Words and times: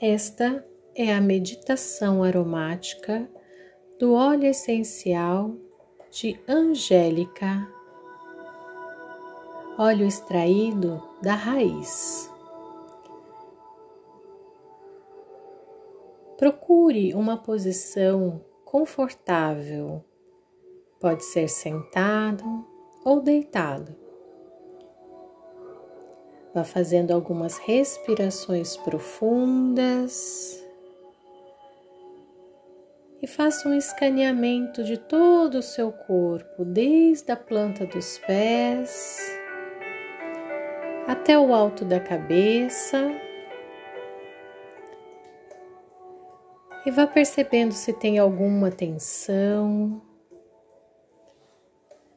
Esta 0.00 0.66
é 0.94 1.14
a 1.14 1.20
meditação 1.20 2.24
aromática 2.24 3.28
do 3.98 4.12
óleo 4.14 4.46
essencial 4.46 5.54
de 6.10 6.38
Angélica, 6.48 7.66
óleo 9.78 10.04
extraído 10.04 11.00
da 11.22 11.34
raiz. 11.34 12.28
Procure 16.36 17.14
uma 17.14 17.36
posição 17.36 18.44
confortável, 18.64 20.04
pode 20.98 21.24
ser 21.24 21.48
sentado 21.48 22.66
ou 23.04 23.20
deitado. 23.20 24.03
Vá 26.54 26.62
fazendo 26.62 27.12
algumas 27.12 27.58
respirações 27.58 28.76
profundas 28.76 30.62
e 33.20 33.26
faça 33.26 33.68
um 33.68 33.74
escaneamento 33.74 34.84
de 34.84 34.98
todo 34.98 35.56
o 35.56 35.62
seu 35.62 35.90
corpo, 35.90 36.62
desde 36.64 37.32
a 37.32 37.36
planta 37.36 37.86
dos 37.86 38.18
pés 38.18 39.18
até 41.08 41.38
o 41.38 41.54
alto 41.54 41.84
da 41.84 41.98
cabeça. 41.98 43.10
E 46.84 46.90
vá 46.90 47.06
percebendo 47.06 47.72
se 47.72 47.94
tem 47.94 48.18
alguma 48.18 48.70
tensão 48.70 50.02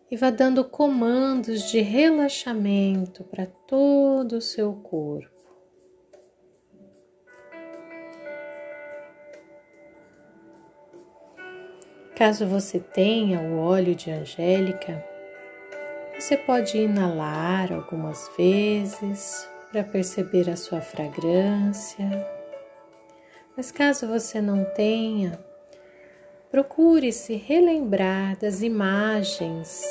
e 0.10 0.16
vá 0.16 0.30
dando 0.30 0.64
comandos 0.64 1.70
de 1.70 1.82
relaxamento 1.82 3.24
para 3.24 3.46
todo 3.46 4.38
o 4.38 4.42
seu 4.42 4.74
corpo. 4.74 5.36
Caso 12.16 12.48
você 12.48 12.80
tenha 12.80 13.40
o 13.40 13.60
óleo 13.60 13.94
de 13.94 14.10
Angélica, 14.10 15.06
você 16.18 16.36
pode 16.36 16.76
inalar 16.76 17.72
algumas 17.72 18.28
vezes 18.36 19.48
para 19.72 19.84
perceber 19.84 20.50
a 20.50 20.56
sua 20.56 20.82
fragrância. 20.82 22.28
Mas 23.56 23.72
caso 23.72 24.08
você 24.08 24.42
não 24.42 24.64
tenha, 24.74 25.40
procure 26.50 27.12
se 27.12 27.36
relembrar 27.36 28.38
das 28.38 28.62
imagens 28.62 29.84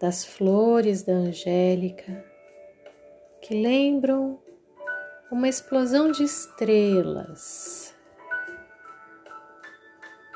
das 0.00 0.24
flores 0.24 1.02
da 1.02 1.12
Angélica 1.12 2.24
que 3.42 3.54
lembram 3.54 4.40
uma 5.30 5.48
explosão 5.48 6.10
de 6.10 6.24
estrelas 6.24 7.94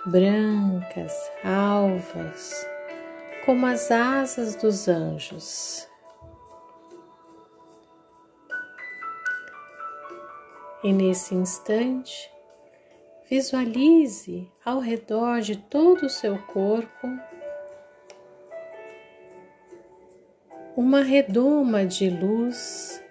brancas, 0.06 1.14
alvas, 1.42 2.66
como 3.46 3.66
as 3.66 3.91
asas 3.91 4.55
dos 4.56 4.86
anjos. 4.86 5.89
E 10.83 10.92
nesse 10.92 11.34
instante, 11.34 12.30
Visualize 13.28 14.50
ao 14.62 14.80
redor 14.80 15.41
de 15.41 15.56
todo 15.56 16.05
o 16.05 16.11
seu 16.11 16.39
corpo 16.42 17.08
uma 20.77 21.03
redoma 21.03 21.86
de 21.86 22.11
luz 22.11 23.02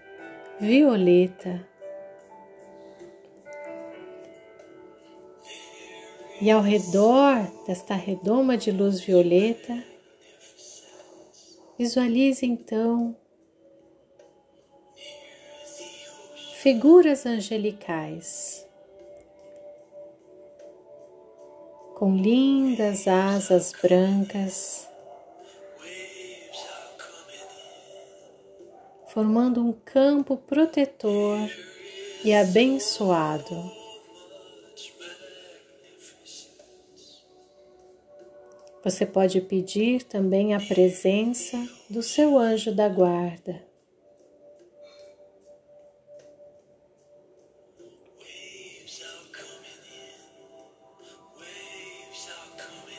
violeta. 0.60 1.68
E 6.40 6.52
ao 6.52 6.62
redor 6.62 7.50
desta 7.66 7.96
redoma 7.96 8.56
de 8.56 8.70
luz 8.70 9.00
violeta, 9.00 9.84
visualize 11.78 12.46
então 12.46 13.16
figuras 16.62 17.26
angelicais. 17.26 18.68
Com 21.96 22.16
lindas 22.16 23.08
asas 23.08 23.72
brancas, 23.82 24.88
formando 29.08 29.62
um 29.62 29.72
campo 29.72 30.38
protetor 30.38 31.50
e 32.24 32.34
abençoado. 32.34 33.72
Você 38.84 39.06
pode 39.06 39.40
pedir 39.40 40.04
também 40.04 40.54
a 40.54 40.60
presença 40.60 41.58
do 41.90 42.04
seu 42.04 42.38
anjo 42.38 42.74
da 42.74 42.90
guarda. 42.90 43.73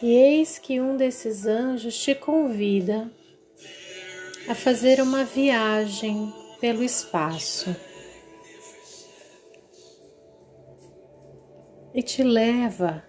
E 0.04 0.16
eis 0.16 0.58
que 0.58 0.82
um 0.82 0.98
desses 0.98 1.46
anjos 1.46 1.96
te 1.96 2.14
convida 2.14 3.10
a 4.46 4.54
fazer 4.54 5.00
uma 5.00 5.24
viagem 5.24 6.30
pelo 6.60 6.84
espaço 6.84 7.74
e 11.94 12.02
te 12.02 12.22
leva 12.22 13.02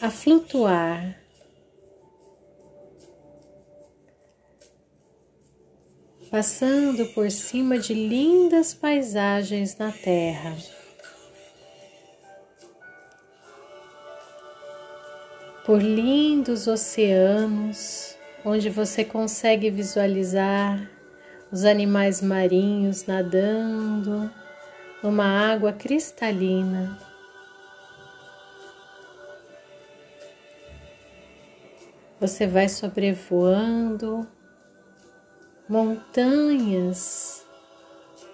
a 0.00 0.10
flutuar 0.10 1.20
passando 6.30 7.04
por 7.12 7.30
cima 7.30 7.78
de 7.78 7.92
lindas 7.92 8.72
paisagens 8.72 9.76
na 9.76 9.92
Terra. 9.92 10.56
Por 15.64 15.82
lindos 15.82 16.66
oceanos, 16.66 18.16
onde 18.44 18.68
você 18.68 19.02
consegue 19.02 19.70
visualizar 19.70 20.90
os 21.50 21.64
animais 21.64 22.20
marinhos 22.20 23.06
nadando 23.06 24.30
numa 25.02 25.24
água 25.24 25.72
cristalina. 25.72 26.98
Você 32.20 32.46
vai 32.46 32.68
sobrevoando 32.68 34.26
montanhas 35.68 37.44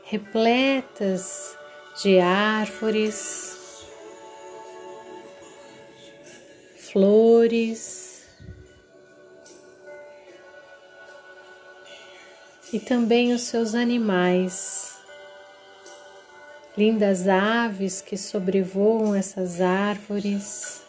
repletas 0.04 1.56
de 2.02 2.18
árvores 2.18 3.59
flores 6.92 8.24
e 12.72 12.80
também 12.80 13.32
os 13.32 13.42
seus 13.42 13.74
animais, 13.74 14.96
lindas 16.76 17.28
aves 17.28 18.00
que 18.00 18.16
sobrevoam 18.16 19.14
essas 19.14 19.60
árvores, 19.60 20.82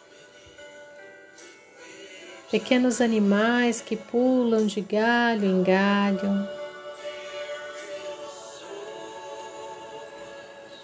pequenos 2.50 3.00
animais 3.00 3.80
que 3.80 3.96
pulam 3.96 4.66
de 4.66 4.80
galho 4.80 5.44
em 5.44 5.62
galho. 5.62 6.48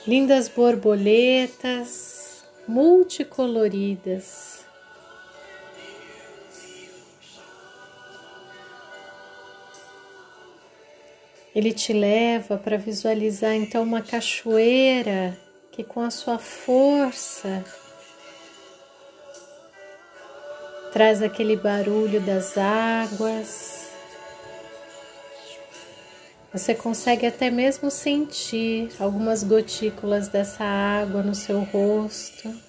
Lindas 0.07 0.49
borboletas 0.49 2.45
multicoloridas. 2.67 4.58
Ele 11.59 11.73
te 11.73 11.93
leva 11.93 12.57
para 12.57 12.79
visualizar 12.79 13.53
então 13.53 13.83
uma 13.83 14.01
cachoeira 14.01 15.37
que, 15.73 15.83
com 15.83 16.01
a 16.01 16.09
sua 16.09 16.39
força, 16.39 17.65
traz 20.93 21.21
aquele 21.21 21.57
barulho 21.57 22.21
das 22.21 22.57
águas. 22.57 23.89
Você 26.53 26.77
consegue 26.77 27.27
até 27.27 27.51
mesmo 27.51 27.91
sentir 27.91 28.91
algumas 29.01 29.43
gotículas 29.43 30.29
dessa 30.29 30.63
água 30.63 31.25
no 31.25 31.35
seu 31.35 31.63
rosto. 31.63 32.68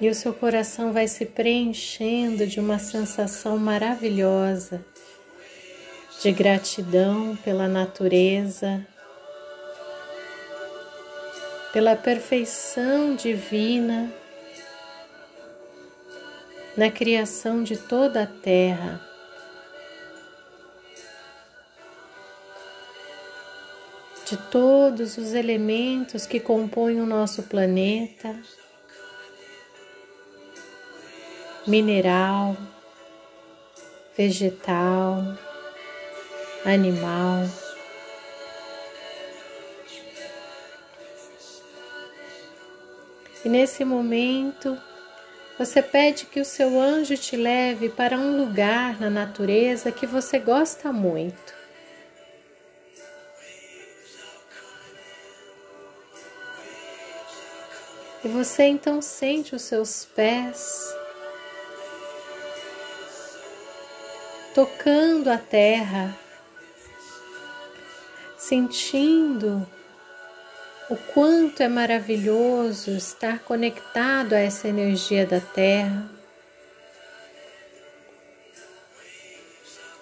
E 0.00 0.08
o 0.08 0.14
seu 0.14 0.32
coração 0.32 0.92
vai 0.92 1.06
se 1.06 1.26
preenchendo 1.26 2.46
de 2.46 2.58
uma 2.58 2.78
sensação 2.78 3.58
maravilhosa 3.58 4.82
de 6.22 6.32
gratidão 6.32 7.36
pela 7.36 7.66
natureza, 7.68 8.86
pela 11.72 11.96
perfeição 11.96 13.14
divina 13.14 14.10
na 16.76 16.90
criação 16.90 17.62
de 17.62 17.76
toda 17.76 18.22
a 18.22 18.26
terra. 18.26 19.00
De 24.26 24.36
todos 24.36 25.18
os 25.18 25.32
elementos 25.32 26.24
que 26.24 26.38
compõem 26.38 27.00
o 27.00 27.06
nosso 27.06 27.42
planeta, 27.44 28.34
mineral, 31.66 32.56
vegetal, 34.16 35.22
animal. 36.64 37.48
E 43.44 43.48
nesse 43.48 43.84
momento, 43.84 44.78
você 45.58 45.82
pede 45.82 46.26
que 46.26 46.40
o 46.40 46.44
seu 46.44 46.80
anjo 46.80 47.16
te 47.16 47.36
leve 47.36 47.88
para 47.88 48.18
um 48.18 48.36
lugar 48.36 49.00
na 49.00 49.08
natureza 49.08 49.92
que 49.92 50.06
você 50.06 50.38
gosta 50.38 50.92
muito. 50.92 51.60
E 58.22 58.28
você 58.28 58.64
então 58.64 59.00
sente 59.00 59.54
os 59.54 59.62
seus 59.62 60.04
pés 60.04 60.94
tocando 64.54 65.28
a 65.28 65.38
terra, 65.38 66.16
sentindo 68.36 69.66
o 70.88 70.96
quanto 70.96 71.62
é 71.62 71.68
maravilhoso 71.68 72.90
estar 72.90 73.38
conectado 73.40 74.32
a 74.32 74.40
essa 74.40 74.66
energia 74.66 75.24
da 75.24 75.40
terra. 75.40 76.10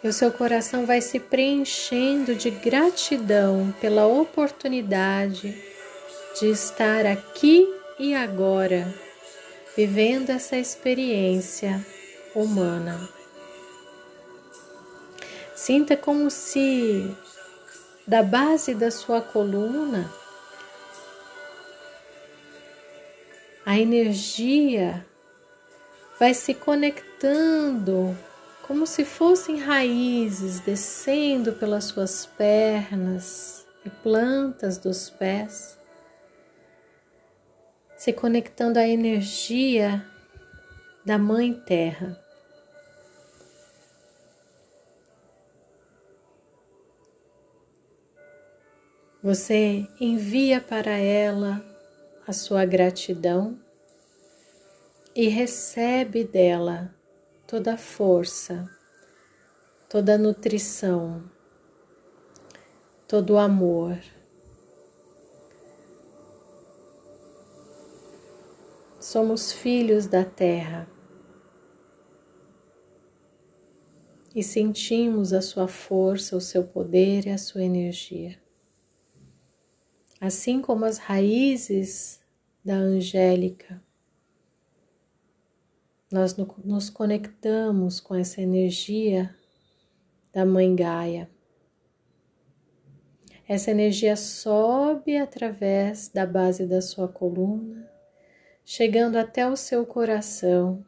E 0.02 0.08
o 0.08 0.12
seu 0.12 0.32
coração 0.32 0.86
vai 0.86 1.00
se 1.02 1.20
preenchendo 1.20 2.34
de 2.34 2.50
gratidão 2.50 3.74
pela 3.80 4.06
oportunidade 4.06 5.62
de 6.40 6.50
estar 6.50 7.04
aqui 7.04 7.68
e 7.98 8.14
agora, 8.14 8.94
vivendo 9.76 10.30
essa 10.30 10.56
experiência 10.56 11.84
humana. 12.34 13.17
Sinta 15.58 15.96
como 15.96 16.30
se 16.30 17.12
da 18.06 18.22
base 18.22 18.76
da 18.76 18.92
sua 18.92 19.20
coluna 19.20 20.08
a 23.66 23.76
energia 23.76 25.04
vai 26.16 26.32
se 26.32 26.54
conectando 26.54 28.16
como 28.68 28.86
se 28.86 29.04
fossem 29.04 29.58
raízes 29.58 30.60
descendo 30.60 31.52
pelas 31.52 31.86
suas 31.86 32.24
pernas 32.24 33.66
e 33.84 33.90
plantas 33.90 34.78
dos 34.78 35.10
pés, 35.10 35.76
se 37.96 38.12
conectando 38.12 38.78
à 38.78 38.86
energia 38.86 40.06
da 41.04 41.18
Mãe 41.18 41.52
Terra. 41.52 42.27
Você 49.20 49.84
envia 50.00 50.60
para 50.60 50.92
ela 50.92 51.60
a 52.24 52.32
sua 52.32 52.64
gratidão 52.64 53.58
e 55.12 55.26
recebe 55.26 56.22
dela 56.22 56.94
toda 57.44 57.74
a 57.74 57.76
força, 57.76 58.70
toda 59.88 60.14
a 60.14 60.18
nutrição, 60.18 61.28
todo 63.08 63.30
o 63.30 63.38
amor. 63.38 63.98
Somos 69.00 69.50
filhos 69.50 70.06
da 70.06 70.24
terra 70.24 70.88
e 74.32 74.44
sentimos 74.44 75.32
a 75.32 75.42
sua 75.42 75.66
força, 75.66 76.36
o 76.36 76.40
seu 76.40 76.62
poder 76.62 77.26
e 77.26 77.30
a 77.30 77.38
sua 77.38 77.64
energia. 77.64 78.38
Assim 80.20 80.60
como 80.60 80.84
as 80.84 80.98
raízes 80.98 82.20
da 82.64 82.74
Angélica. 82.74 83.82
Nós 86.10 86.36
nos 86.36 86.90
conectamos 86.90 88.00
com 88.00 88.14
essa 88.14 88.40
energia 88.40 89.34
da 90.32 90.44
Mãe 90.44 90.74
Gaia. 90.74 91.30
Essa 93.46 93.70
energia 93.70 94.16
sobe 94.16 95.16
através 95.16 96.08
da 96.08 96.26
base 96.26 96.66
da 96.66 96.82
sua 96.82 97.08
coluna, 97.08 97.90
chegando 98.64 99.16
até 99.16 99.48
o 99.48 99.56
seu 99.56 99.86
coração, 99.86 100.84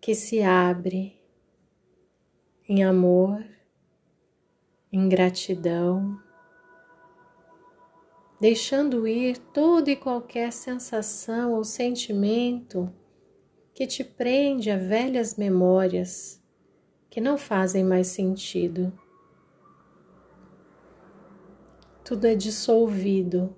que 0.00 0.14
se 0.14 0.42
abre 0.42 1.18
em 2.68 2.84
amor, 2.84 3.42
em 4.92 5.08
gratidão 5.08 6.18
deixando 8.40 9.06
ir 9.08 9.38
toda 9.38 9.90
e 9.90 9.96
qualquer 9.96 10.52
sensação 10.52 11.54
ou 11.54 11.64
sentimento 11.64 12.92
que 13.74 13.86
te 13.86 14.04
prende 14.04 14.70
a 14.70 14.76
velhas 14.76 15.36
memórias 15.36 16.42
que 17.10 17.20
não 17.20 17.38
fazem 17.38 17.82
mais 17.82 18.08
sentido. 18.08 18.92
Tudo 22.04 22.26
é 22.26 22.34
dissolvido 22.34 23.56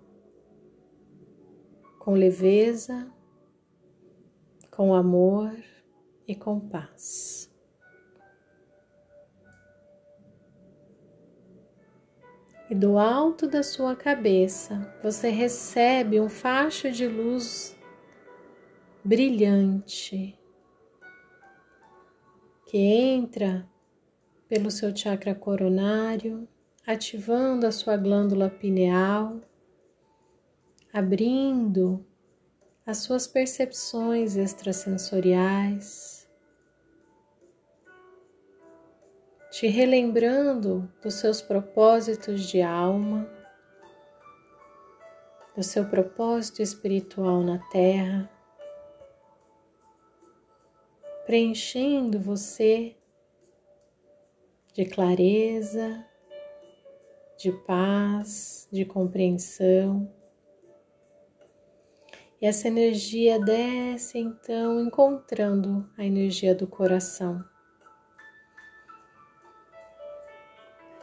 com 1.98 2.12
leveza, 2.12 3.12
com 4.70 4.94
amor 4.94 5.52
e 6.26 6.34
com 6.34 6.58
paz. 6.58 7.52
E 12.70 12.74
do 12.74 12.98
alto 12.98 13.46
da 13.46 13.62
sua 13.62 13.96
cabeça 13.96 14.94
você 15.02 15.30
recebe 15.30 16.20
um 16.20 16.28
facho 16.28 16.90
de 16.90 17.06
luz 17.06 17.76
brilhante 19.04 20.38
que 22.66 22.76
entra 22.76 23.66
pelo 24.46 24.70
seu 24.70 24.94
chakra 24.94 25.34
coronário, 25.34 26.46
ativando 26.86 27.66
a 27.66 27.72
sua 27.72 27.96
glândula 27.96 28.50
pineal, 28.50 29.40
abrindo 30.92 32.04
as 32.84 32.98
suas 32.98 33.26
percepções 33.26 34.36
extrasensoriais 34.36 36.17
te 39.58 39.66
relembrando 39.66 40.88
dos 41.02 41.14
seus 41.14 41.42
propósitos 41.42 42.42
de 42.46 42.62
alma, 42.62 43.28
do 45.56 45.64
seu 45.64 45.84
propósito 45.84 46.62
espiritual 46.62 47.42
na 47.42 47.58
Terra, 47.68 48.30
preenchendo 51.26 52.20
você 52.20 52.94
de 54.74 54.84
clareza, 54.84 56.06
de 57.36 57.50
paz, 57.50 58.68
de 58.70 58.84
compreensão. 58.84 60.08
E 62.40 62.46
essa 62.46 62.68
energia 62.68 63.40
desce 63.40 64.20
então 64.20 64.78
encontrando 64.78 65.90
a 65.98 66.04
energia 66.04 66.54
do 66.54 66.68
coração. 66.68 67.44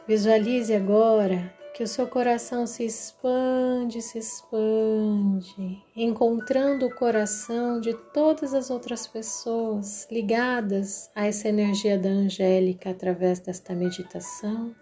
Visualize 0.06 0.72
agora 0.72 1.52
que 1.74 1.82
o 1.82 1.86
seu 1.86 2.06
coração 2.06 2.64
se 2.64 2.84
expande, 2.84 4.00
se 4.00 4.18
expande, 4.18 5.82
encontrando 5.96 6.86
o 6.86 6.94
coração 6.94 7.80
de 7.80 7.92
todas 8.14 8.54
as 8.54 8.70
outras 8.70 9.08
pessoas 9.08 10.06
ligadas 10.08 11.10
a 11.12 11.26
essa 11.26 11.48
energia 11.48 11.98
da 11.98 12.08
Angélica 12.08 12.90
através 12.90 13.40
desta 13.40 13.74
meditação, 13.74 14.72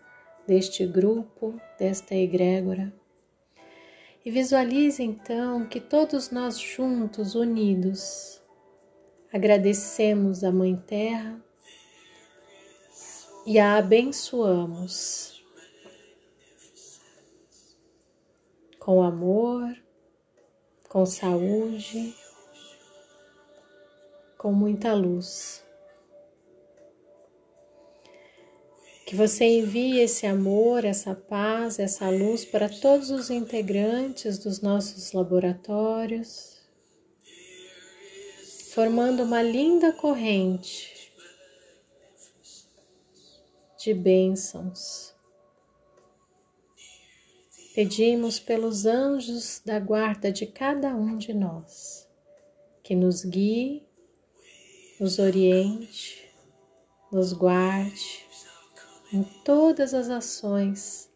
deste 0.46 0.86
grupo, 0.86 1.58
desta 1.78 2.14
egrégora. 2.14 2.92
E 4.26 4.30
visualize 4.30 5.02
então 5.02 5.64
que 5.64 5.80
todos 5.80 6.30
nós 6.30 6.58
juntos, 6.58 7.34
unidos, 7.34 8.42
agradecemos 9.32 10.44
a 10.44 10.52
Mãe 10.52 10.76
Terra 10.76 11.43
e 13.46 13.58
a 13.58 13.76
abençoamos 13.76 15.44
com 18.78 19.02
amor, 19.02 19.76
com 20.88 21.04
saúde, 21.04 22.14
com 24.38 24.52
muita 24.52 24.94
luz. 24.94 25.62
Que 29.06 29.14
você 29.14 29.44
envie 29.44 30.00
esse 30.00 30.26
amor, 30.26 30.84
essa 30.84 31.14
paz, 31.14 31.78
essa 31.78 32.08
luz 32.08 32.44
para 32.46 32.68
todos 32.68 33.10
os 33.10 33.28
integrantes 33.28 34.38
dos 34.38 34.62
nossos 34.62 35.12
laboratórios, 35.12 36.62
formando 38.72 39.22
uma 39.22 39.42
linda 39.42 39.92
corrente 39.92 40.93
de 43.84 43.92
bênçãos. 43.92 45.14
Pedimos 47.74 48.40
pelos 48.40 48.86
anjos 48.86 49.60
da 49.62 49.78
guarda 49.78 50.32
de 50.32 50.46
cada 50.46 50.94
um 50.94 51.18
de 51.18 51.34
nós, 51.34 52.08
que 52.82 52.94
nos 52.94 53.26
guie, 53.26 53.86
nos 54.98 55.18
oriente, 55.18 56.26
nos 57.12 57.34
guarde 57.34 58.24
em 59.12 59.22
todas 59.44 59.92
as 59.92 60.08
ações 60.08 61.10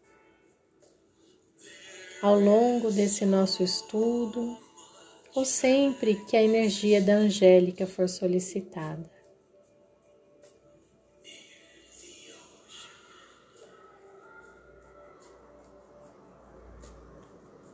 ao 2.21 2.39
longo 2.39 2.91
desse 2.91 3.25
nosso 3.25 3.63
estudo 3.63 4.55
ou 5.33 5.43
sempre 5.43 6.23
que 6.25 6.37
a 6.37 6.43
energia 6.43 7.01
da 7.01 7.13
Angélica 7.13 7.87
for 7.87 8.07
solicitada. 8.07 9.18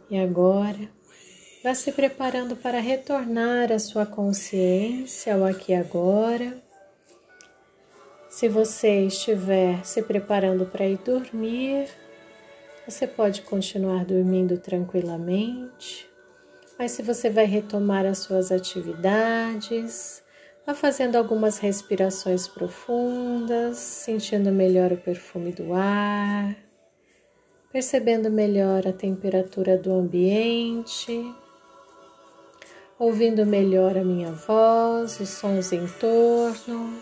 E 0.09 0.19
agora, 0.19 0.87
vá 1.63 1.73
se 1.73 1.91
preparando 1.91 2.55
para 2.55 2.79
retornar 2.79 3.71
a 3.71 3.79
sua 3.79 4.05
consciência 4.05 5.33
ao 5.33 5.43
aqui 5.43 5.71
e 5.71 5.75
agora. 5.75 6.61
Se 8.29 8.47
você 8.47 9.07
estiver 9.07 9.83
se 9.83 10.03
preparando 10.03 10.67
para 10.67 10.85
ir 10.85 10.99
dormir, 10.99 11.87
você 12.87 13.07
pode 13.07 13.41
continuar 13.41 14.05
dormindo 14.05 14.59
tranquilamente. 14.59 16.07
Mas 16.77 16.91
se 16.91 17.01
você 17.01 17.29
vai 17.29 17.45
retomar 17.45 18.05
as 18.05 18.19
suas 18.19 18.51
atividades, 18.51 20.21
vá 20.67 20.75
fazendo 20.75 21.15
algumas 21.15 21.57
respirações 21.57 22.47
profundas, 22.47 23.77
sentindo 23.77 24.51
melhor 24.51 24.91
o 24.91 24.97
perfume 24.97 25.51
do 25.51 25.73
ar 25.73 26.64
percebendo 27.75 28.31
melhor 28.31 28.87
a 28.87 28.93
temperatura 28.93 29.77
do 29.77 29.91
ambiente, 29.91 31.35
ouvindo 32.97 33.45
melhor 33.45 33.97
a 33.97 34.01
minha 34.01 34.31
voz, 34.31 35.19
os 35.19 35.27
sons 35.27 35.73
em 35.73 35.85
torno, 35.85 36.97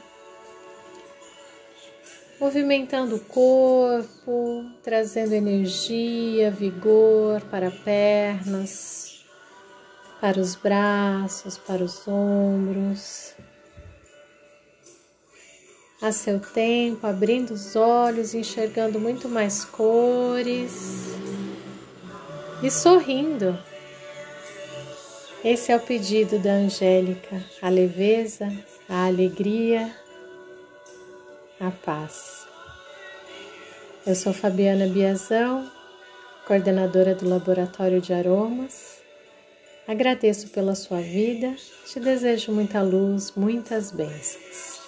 movimentando 2.40 3.18
o 3.18 3.20
corpo, 3.20 4.66
trazendo 4.82 5.34
energia, 5.34 6.50
vigor 6.50 7.42
para 7.52 7.70
pernas, 7.70 9.24
para 10.20 10.40
os 10.40 10.56
braços, 10.56 11.56
para 11.56 11.84
os 11.84 12.08
ombros 12.08 13.36
a 16.04 16.12
seu 16.12 16.38
tempo, 16.38 17.08
abrindo 17.08 17.52
os 17.52 17.78
olhos, 17.78 18.34
enxergando 18.34 19.00
muito 19.00 19.30
mais 19.30 19.64
cores 19.64 21.16
e 22.62 22.70
sorrindo. 22.70 23.58
Esse 25.46 25.72
é 25.72 25.78
o 25.78 25.80
pedido 25.80 26.38
da 26.38 26.52
Angélica: 26.52 27.42
a 27.62 27.70
leveza, 27.70 28.52
a 28.90 29.06
alegria, 29.06 29.96
a 31.58 31.72
paz. 31.72 32.46
Eu 34.06 34.16
sou 34.16 34.34
Fabiana 34.34 34.86
Biazão, 34.86 35.72
coordenadora 36.46 37.16
do 37.16 37.30
Laboratório 37.30 38.02
de 38.02 38.12
Aromas. 38.12 39.02
Agradeço 39.88 40.50
pela 40.50 40.76
sua 40.76 41.00
vida, 41.00 41.56
te 41.86 41.98
desejo 42.02 42.52
muita 42.52 42.82
luz, 42.82 43.32
muitas 43.38 43.90
bênçãos. 43.90 44.83